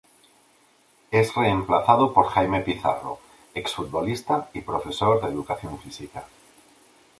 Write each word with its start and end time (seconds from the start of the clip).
Es 1.11 1.35
reemplazado 1.35 2.11
por 2.11 2.25
Jaime 2.29 2.61
Pizarro, 2.61 3.19
ex 3.53 3.75
futbolista 3.75 4.49
y 4.51 4.61
profesor 4.61 5.21
de 5.21 5.27
educación 5.29 5.77
física. 5.77 6.25